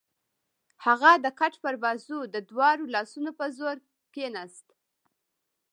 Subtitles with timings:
[0.85, 3.77] هغه د کټ پر بازو د دواړو لاسونو په زور
[4.13, 4.67] کېناست.